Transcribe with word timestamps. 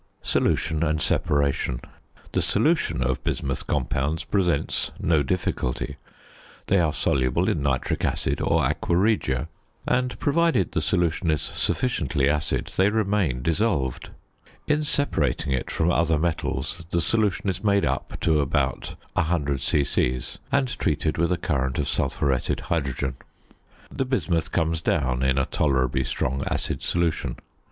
~Solution 0.23 0.81
and 0.81 0.99
Separation.~ 0.99 1.79
The 2.31 2.41
solution 2.41 3.03
of 3.03 3.23
bismuth 3.23 3.67
compounds 3.67 4.23
presents 4.23 4.89
no 4.99 5.21
difficulty. 5.21 5.97
They 6.65 6.79
are 6.79 6.91
soluble 6.91 7.47
in 7.47 7.61
nitric 7.61 8.03
acid 8.03 8.41
or 8.41 8.63
aqua 8.63 8.95
regia, 8.97 9.47
and, 9.87 10.17
provided 10.19 10.71
the 10.71 10.81
solution 10.81 11.29
is 11.29 11.43
sufficiently 11.43 12.27
acid, 12.27 12.73
they 12.77 12.89
remain 12.89 13.43
dissolved. 13.43 14.09
In 14.65 14.83
separating 14.83 15.53
it 15.53 15.69
from 15.69 15.91
other 15.91 16.17
metals 16.17 16.83
the 16.89 16.99
solution 16.99 17.47
is 17.47 17.63
made 17.63 17.85
up 17.85 18.19
to 18.21 18.39
about 18.39 18.95
100 19.13 19.61
c.c. 19.61 20.19
and 20.51 20.79
treated 20.79 21.19
with 21.19 21.31
a 21.31 21.37
current 21.37 21.77
of 21.77 21.87
sulphuretted 21.87 22.59
hydrogen. 22.71 23.17
The 23.91 24.05
bismuth 24.05 24.51
comes 24.51 24.81
down 24.81 25.21
in 25.21 25.37
a 25.37 25.45
tolerably 25.45 26.03
strong 26.05 26.41
acid 26.47 26.81
solution. 26.81 27.35